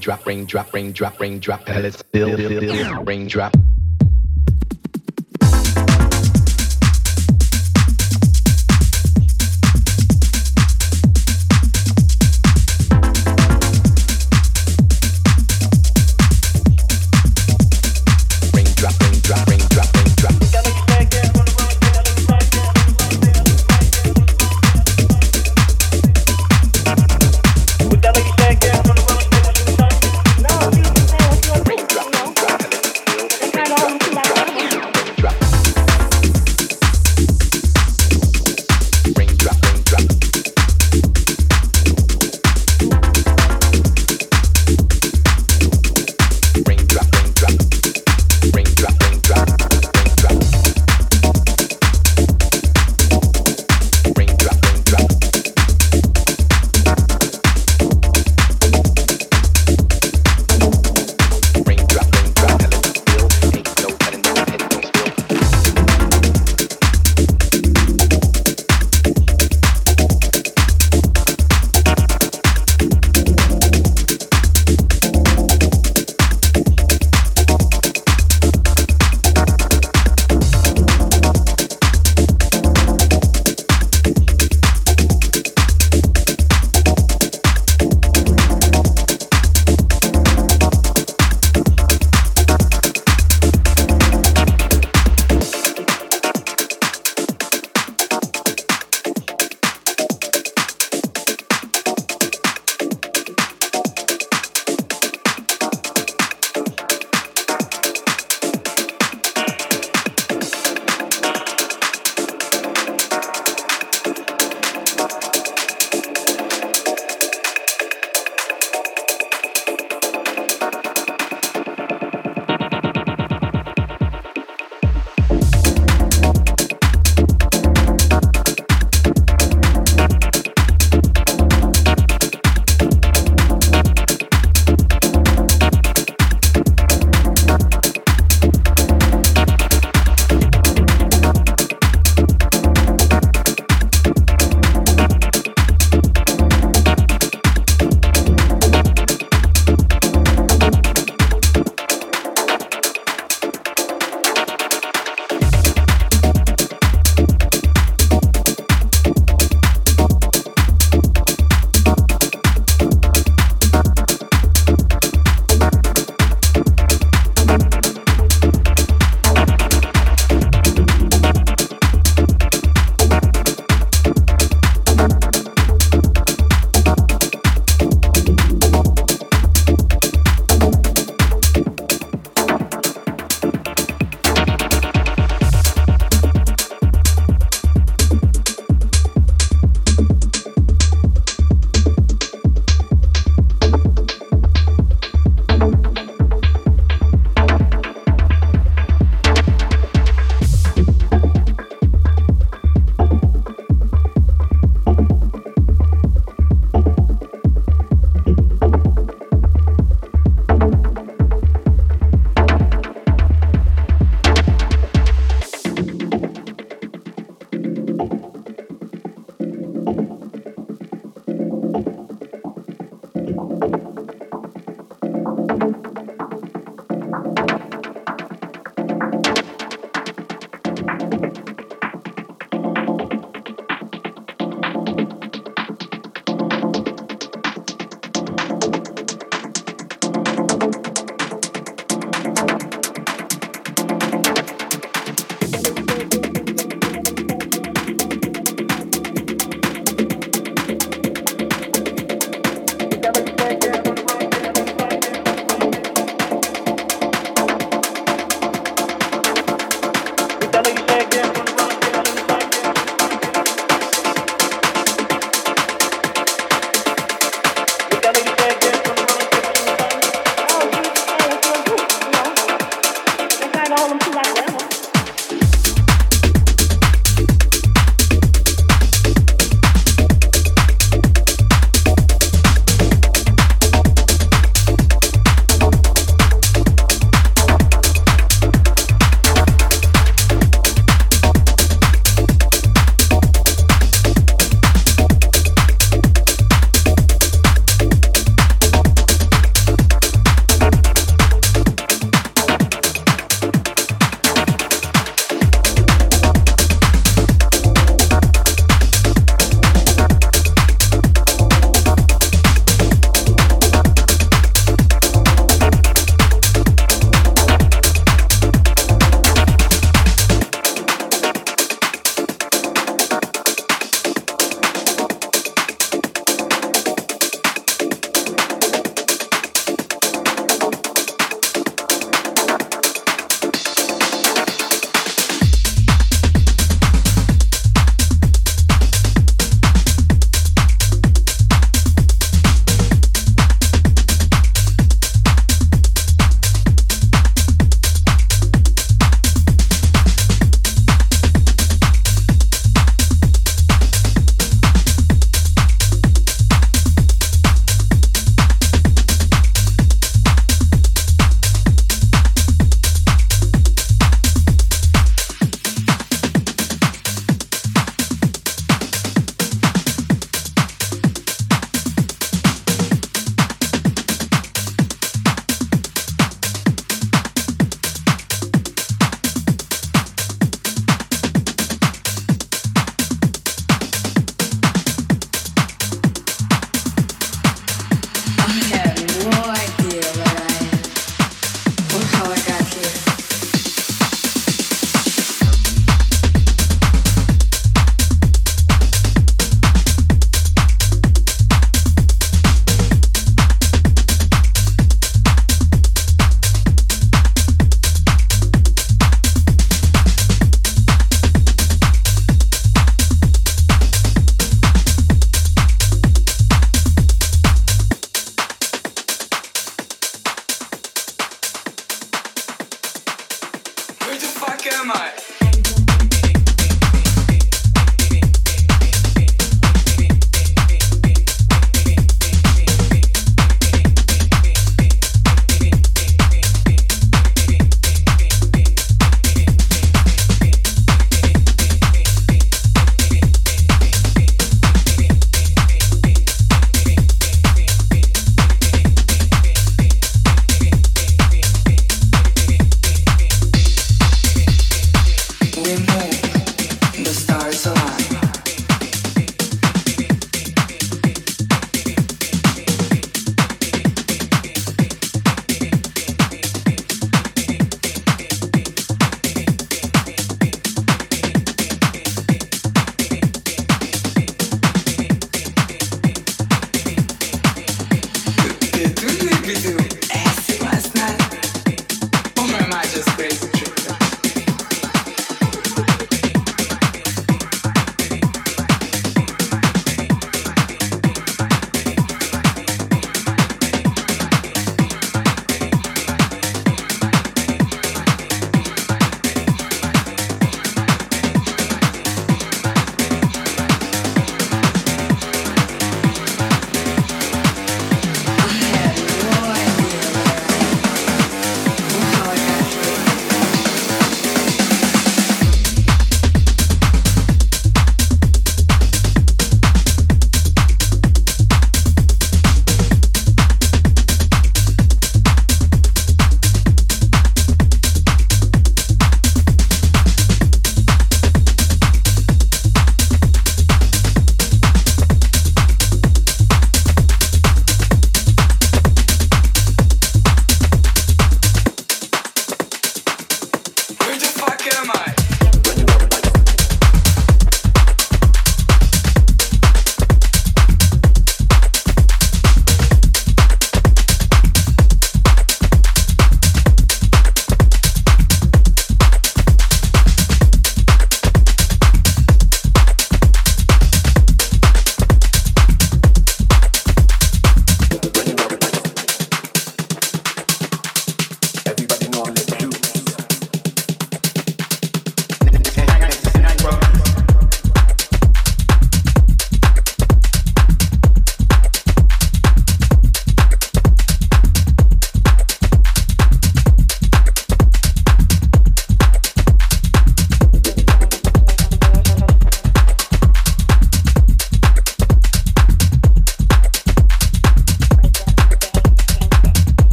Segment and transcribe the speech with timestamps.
[0.00, 3.56] drop, ring, drop, ring, drop, ring, drop, pedal, it's bill, bill, bill, ring, drop.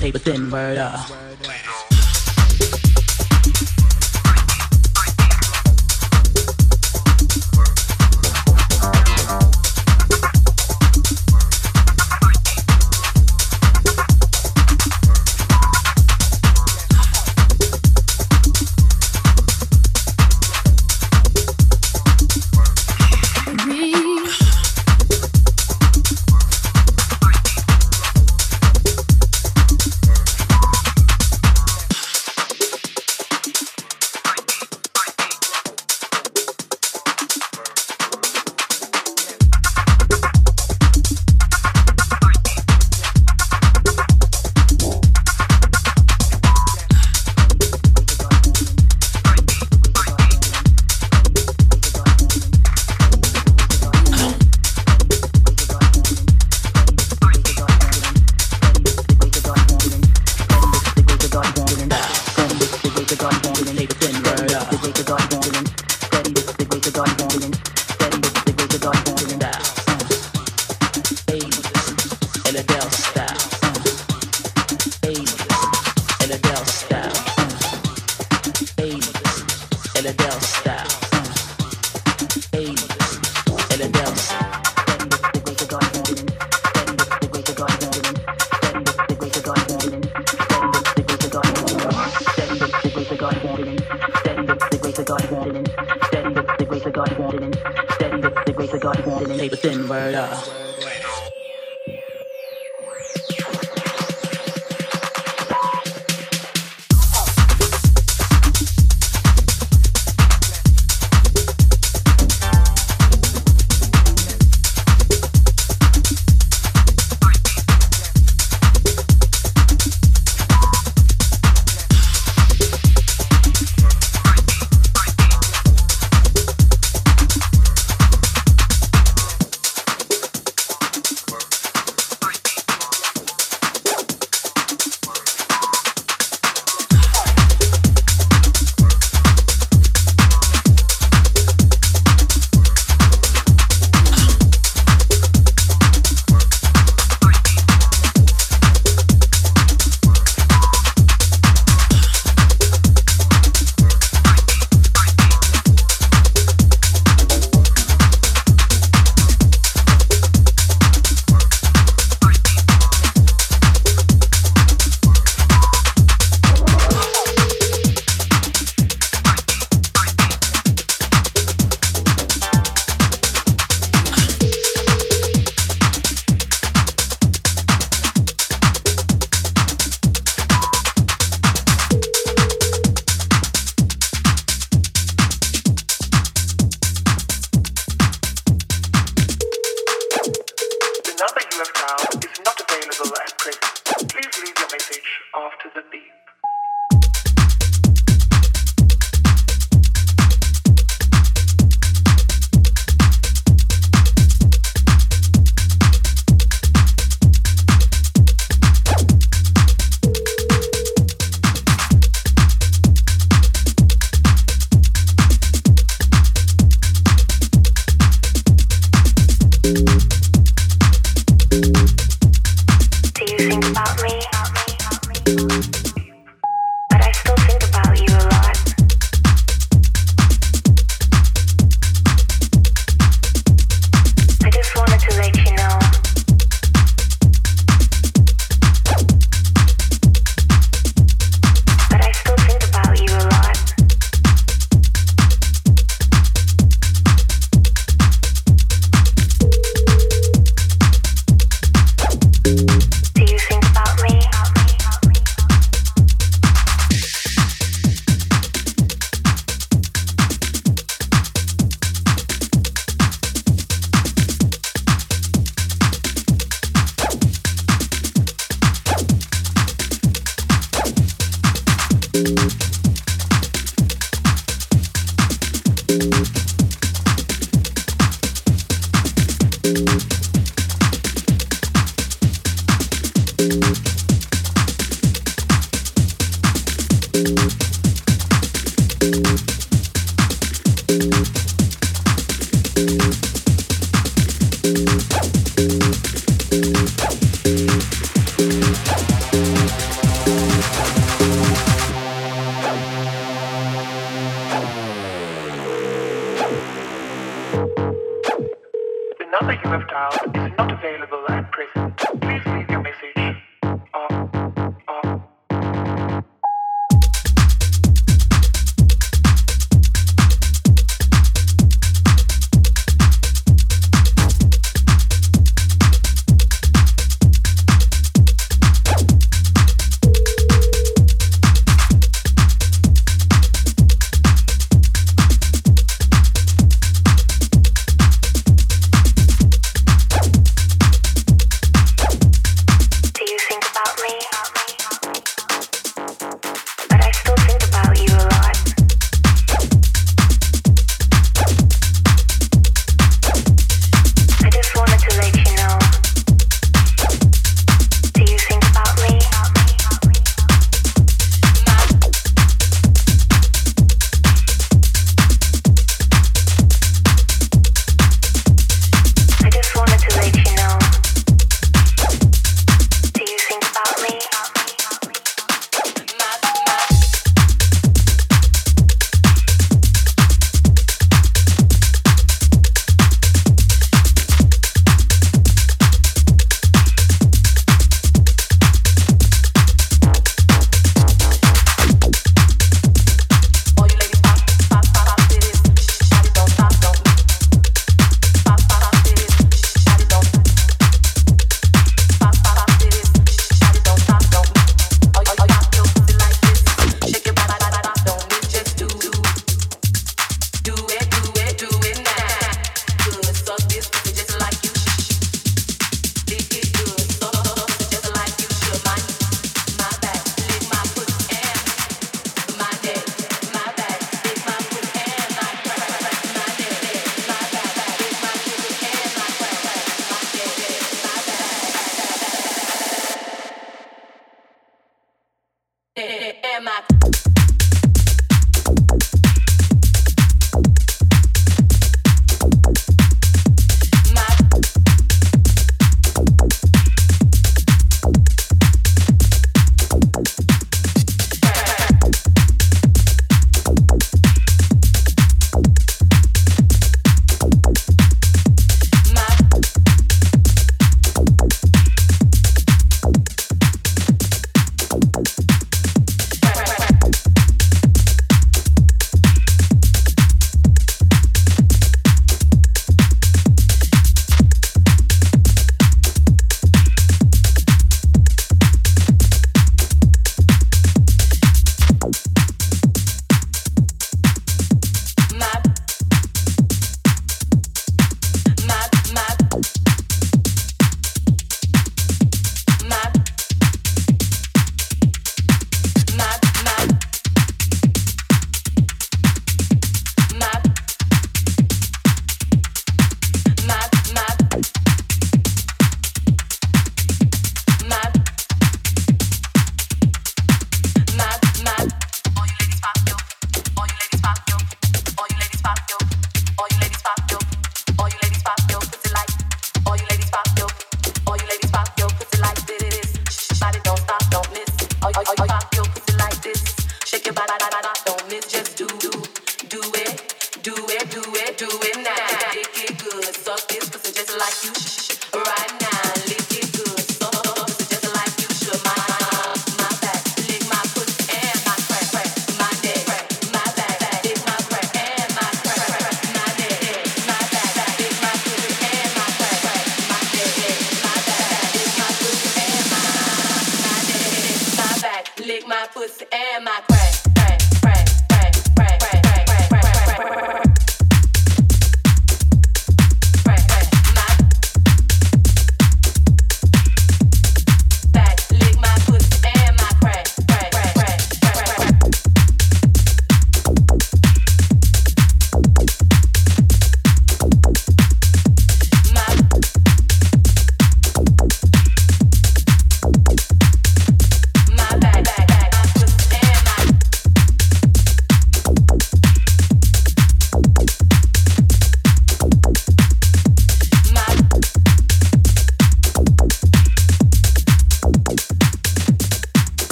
[0.00, 0.78] Paper thin word.